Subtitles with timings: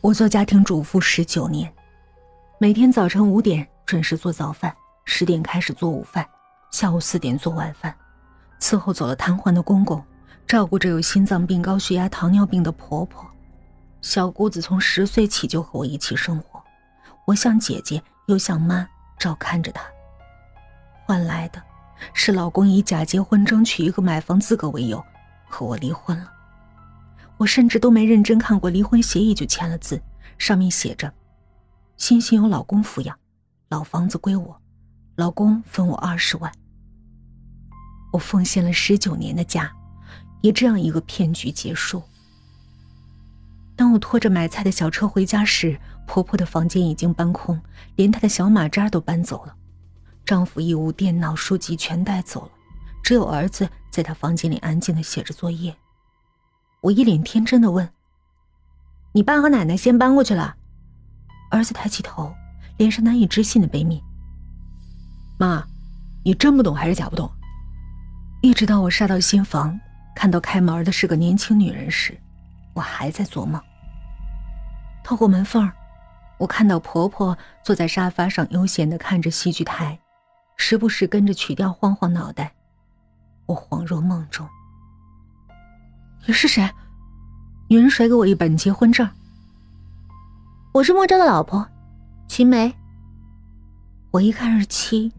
[0.00, 1.70] 我做家庭主妇十九年，
[2.58, 4.72] 每天早晨五点准时做早饭，
[5.04, 6.24] 十点开始做午饭，
[6.70, 7.92] 下午四点做晚饭，
[8.60, 10.02] 伺候走了瘫痪的公公，
[10.46, 13.28] 照顾着有心脏病、高血压、糖尿病的婆婆。
[14.00, 16.62] 小姑子从十岁起就和我一起生活，
[17.26, 18.88] 我像姐姐又像妈，
[19.18, 19.82] 照看着她。
[21.04, 21.60] 换来的，
[22.14, 25.04] 是老公以假结婚争取一个买房资格为由，
[25.48, 26.30] 和我离婚了。
[27.38, 30.02] 我甚至都没认真看过离婚协议就签了字，
[30.36, 31.12] 上面写着
[31.96, 33.16] ：“欣欣由老公抚养，
[33.68, 34.60] 老房子归我，
[35.14, 36.52] 老公分我二十万。”
[38.12, 39.70] 我奉献了十九年的家，
[40.40, 42.02] 以这样一个骗局结束。
[43.76, 47.60] 当我拖着买菜的小车回家时，婆婆的房间已经搬空，
[47.94, 49.54] 连她的小马扎都搬走了，
[50.24, 52.50] 丈夫衣物、电脑、书籍全带走了，
[53.04, 55.72] 只有儿子在她房间里安静的写着作业。
[56.80, 57.88] 我一脸天真的问
[59.12, 60.56] ：“你爸和奶奶先搬过去了？”
[61.50, 62.32] 儿子抬起头，
[62.76, 64.00] 脸上难以置信的悲悯
[65.38, 65.66] ：“妈，
[66.24, 67.30] 你真不懂还是假不懂？”
[68.42, 69.78] 一直到我杀到新房，
[70.14, 72.16] 看到开门的是个年轻女人时，
[72.74, 73.60] 我还在做梦。
[75.02, 75.68] 透过门缝，
[76.38, 79.98] 我看到婆婆坐在沙发上悠闲的看着戏剧台，
[80.56, 82.52] 时不时跟着曲调晃晃脑袋。
[83.46, 84.46] 我恍若梦中。
[86.28, 86.70] 你是谁？
[87.68, 89.08] 女人甩给我一本结婚证。
[90.74, 91.66] 我是莫昭的老婆，
[92.28, 92.70] 秦梅。
[94.10, 95.10] 我一看日期，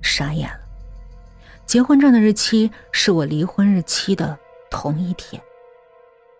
[0.00, 0.60] 傻眼了。
[1.66, 4.38] 结婚证的日期是我离婚日期的
[4.70, 5.38] 同一天，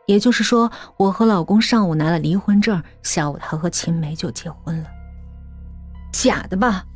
[0.07, 4.89] 也就是说，我和老公上午拿了离婚证，下午他和秦梅就结婚了。
[6.15, 6.87] 假的吧？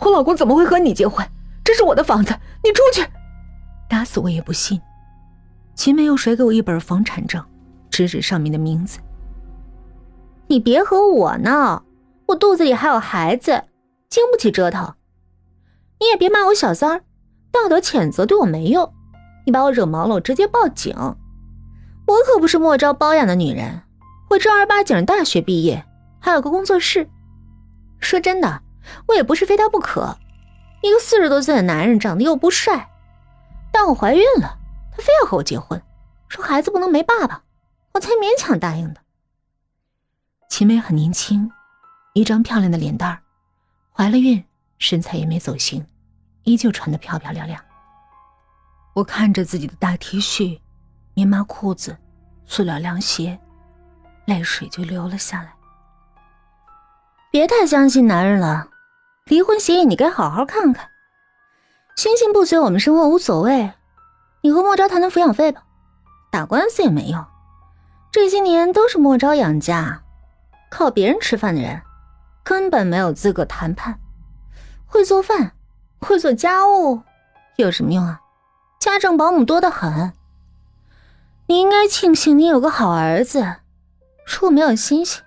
[0.00, 1.24] 我老公怎么会和你结婚？
[1.62, 3.08] 这是我的房子，你出去！
[3.88, 4.80] 打死我也不信。
[5.76, 7.44] 秦梅又甩给我一本房产证，
[7.90, 8.98] 指指上面的名字。
[10.48, 11.84] 你别和我闹，
[12.26, 13.64] 我肚子里还有孩子，
[14.08, 14.94] 经不起折腾。
[16.00, 17.04] 你也别骂我小三儿，
[17.52, 18.90] 道德谴责对我没用。
[19.44, 20.96] 你把我惹毛了，我直接报警。
[20.96, 23.82] 我可不是莫招包养的女人，
[24.30, 25.84] 我正儿八经大学毕业，
[26.18, 27.08] 还有个工作室。
[28.00, 28.62] 说真的，
[29.08, 30.16] 我也不是非他不可。
[30.82, 32.88] 一个四十多岁的男人，长得又不帅，
[33.70, 34.58] 但我怀孕了。
[34.96, 35.80] 他非要和我结婚，
[36.28, 37.42] 说孩子不能没爸爸，
[37.92, 39.00] 我才勉强答应的。
[40.48, 41.52] 秦梅很年轻，
[42.14, 43.22] 一张漂亮的脸蛋儿，
[43.92, 44.42] 怀了孕，
[44.78, 45.86] 身材也没走形，
[46.44, 47.62] 依旧穿得漂漂亮亮。
[48.94, 50.58] 我看着自己的大 T 恤、
[51.12, 51.94] 棉麻裤子、
[52.46, 53.38] 塑料凉鞋，
[54.24, 55.54] 泪水就流了下来。
[57.30, 58.70] 别太相信男人了，
[59.26, 60.88] 离婚协议你该好好看看。
[61.96, 63.74] 星星不随我们生活无所谓。
[64.76, 65.62] 你和莫昭谈谈抚养费吧，
[66.30, 67.24] 打官司也没用。
[68.12, 70.02] 这些年都是莫昭养家，
[70.70, 71.80] 靠别人吃饭的人
[72.44, 73.98] 根本没有资格谈判。
[74.84, 75.52] 会做饭，
[75.98, 77.00] 会做家务，
[77.56, 78.20] 有什么用啊？
[78.78, 80.12] 家政保姆多得很。
[81.46, 83.56] 你应该庆幸你有个好儿子，
[84.26, 85.22] 如果没有星星，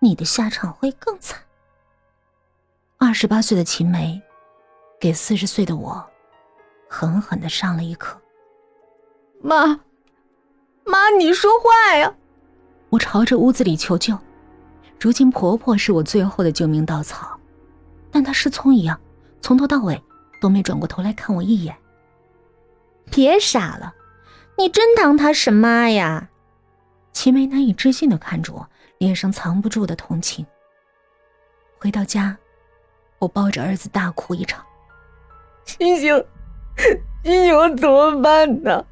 [0.00, 1.40] 你的下场会更惨。
[2.98, 4.20] 二十八岁的秦梅，
[5.00, 6.06] 给四十岁的我，
[6.86, 8.20] 狠狠的上了一课。
[9.44, 9.78] 妈，
[10.86, 12.10] 妈，你说话呀！
[12.88, 14.18] 我朝着屋子里求救。
[14.98, 17.38] 如今婆婆是我最后的救命稻草，
[18.10, 18.98] 但她失聪一样，
[19.42, 20.02] 从头到尾
[20.40, 21.76] 都没转过头来看我一眼。
[23.10, 23.92] 别傻了，
[24.56, 26.30] 你真当她是妈呀？
[27.12, 28.66] 齐梅难以置信的看着我，
[28.96, 30.46] 脸上藏不住的同情。
[31.78, 32.34] 回到家，
[33.18, 34.64] 我抱着儿子大哭一场。
[35.66, 36.24] 星星，
[37.22, 38.82] 星星，我怎么办呢？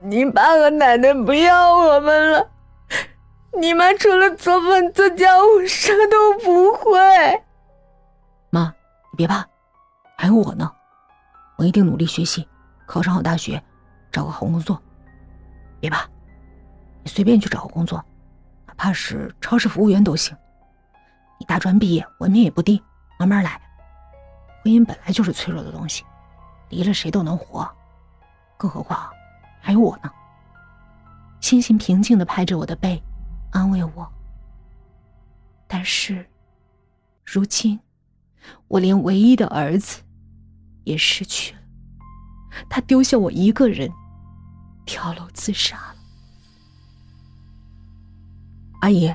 [0.00, 2.50] 你爸和奶奶不要我们了，
[3.58, 6.92] 你妈除了做饭做家务啥都不会。
[8.50, 8.72] 妈，
[9.10, 9.44] 你别怕，
[10.16, 10.70] 还有我呢，
[11.56, 12.46] 我一定努力学习，
[12.84, 13.62] 考上好大学，
[14.12, 14.80] 找个好工作。
[15.80, 16.06] 别怕，
[17.02, 18.04] 你随便去找个工作，
[18.66, 20.36] 哪怕是超市服务员都行。
[21.40, 22.82] 你大专毕业，文凭也不低，
[23.18, 23.60] 慢慢来。
[24.62, 26.04] 婚姻本来就是脆弱的东西，
[26.68, 27.66] 离了谁都能活，
[28.58, 29.10] 更何况……
[29.66, 30.08] 还有我呢。
[31.40, 33.02] 星星平静的拍着我的背，
[33.50, 34.08] 安慰我。
[35.66, 36.24] 但是，
[37.24, 37.80] 如今，
[38.68, 40.02] 我连唯一的儿子
[40.84, 41.60] 也失去了。
[42.70, 43.90] 他丢下我一个人，
[44.84, 45.96] 跳楼自杀了。
[48.82, 49.12] 阿姨，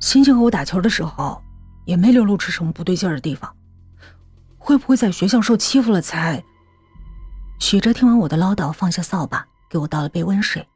[0.00, 1.40] 星星和我打球的时候，
[1.84, 3.54] 也没流露出什么不对劲的地方。
[4.58, 6.42] 会不会在学校受欺负了才？
[7.60, 9.46] 许哲听完我的唠叨，放下扫把。
[9.72, 10.68] 给我倒了杯温水。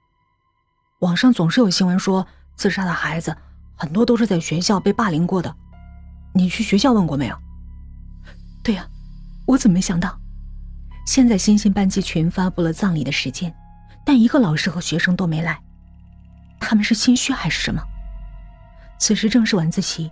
[1.01, 3.37] 网上总是有新闻说，自杀的孩子
[3.75, 5.55] 很多都是在学校被霸凌过的。
[6.33, 7.37] 你去学校问过没有？
[8.65, 8.89] 对呀，
[9.47, 10.19] 我怎么没想到？
[11.05, 13.55] 现在星星班级群发布了葬礼的时间，
[14.03, 15.61] 但一个老师和学生都没来。
[16.59, 17.83] 他们是心虚还是什么？
[18.99, 20.11] 此时正是晚自习，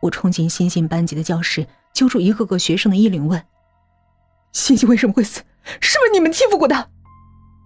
[0.00, 3.44] 我冲进星星班级的教室，揪住一个个学生的衣领问
[4.52, 5.42] ：“星星为什么会死？
[5.78, 6.88] 是不是你们欺负过他？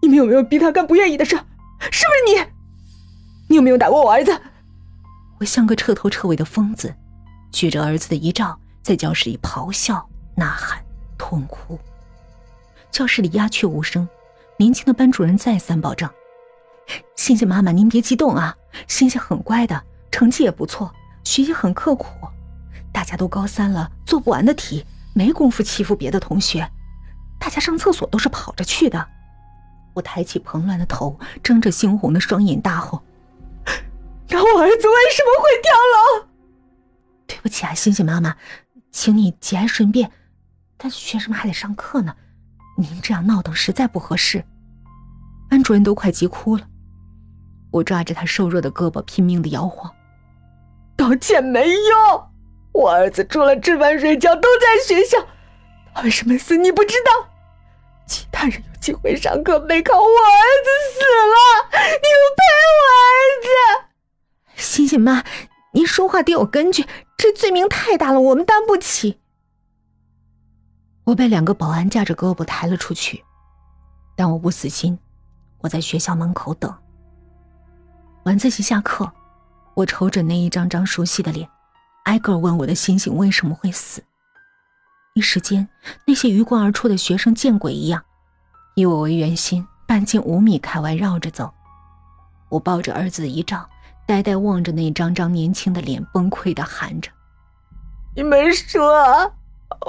[0.03, 1.37] 你们有没有逼他干不愿意的事？
[1.91, 2.53] 是不是你？
[3.49, 4.37] 你有没有打过我儿子？”
[5.39, 6.93] 我像个彻头彻尾的疯子，
[7.53, 10.05] 举着儿子的遗照，在教室里咆哮、
[10.37, 10.85] 呐喊、
[11.17, 11.79] 痛哭。
[12.91, 14.09] 教室里鸦雀无声，
[14.57, 16.11] 年轻的班主任再三保证
[17.15, 18.57] ：“星星妈妈，您别激动啊，
[18.89, 22.09] 星星很乖的，成绩也不错，学习很刻苦。
[22.93, 24.85] 大家都高三了，做不完的题，
[25.15, 26.69] 没工夫欺负别的同学。
[27.39, 29.09] 大家上厕所都是跑着去的。”
[29.95, 33.03] 我抬起蓬乱的头，睁着猩红的双眼，大吼
[34.29, 36.29] ：“那我儿子为什么会跳楼？”
[37.27, 38.37] 对不起啊，星星妈妈，
[38.91, 40.11] 请你节哀顺变，
[40.77, 42.15] 但学生们还得上课呢。
[42.77, 44.45] 您这样闹腾实在不合适，
[45.51, 46.67] 班主任都快急哭了。
[47.71, 49.93] 我抓着他瘦弱的胳膊，拼命的摇晃。
[50.97, 52.31] 道歉没用，
[52.73, 55.19] 我儿子除了吃饭睡觉都在学校，
[55.95, 57.29] 他为什么死你不知道？
[58.07, 60.99] 其他人机会上课备考，我儿子死
[61.31, 61.37] 了，
[61.71, 63.07] 你们赔我儿
[63.41, 64.57] 子。
[64.57, 65.23] 星星妈，
[65.73, 66.85] 您说话得有根据，
[67.17, 69.21] 这罪名太大了，我们担不起。
[71.05, 73.23] 我被两个保安架着胳膊抬了出去，
[74.17, 74.99] 但我不死心，
[75.61, 76.75] 我在学校门口等。
[78.25, 79.09] 晚自习下课，
[79.75, 81.49] 我瞅着那一张张熟悉的脸，
[82.07, 84.03] 挨个问我的星星为什么会死。
[85.15, 85.69] 一时间，
[86.05, 88.05] 那些鱼贯而出的学生见鬼一样，
[88.75, 91.53] 以我为圆心，半径五米开外绕着走。
[92.49, 93.69] 我抱着儿子一照，
[94.07, 97.11] 呆呆望着那张张年轻的脸，崩溃的喊着
[98.17, 99.33] ：“你们说！”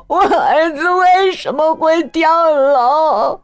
[0.08, 3.42] 我儿子为什么会跳楼？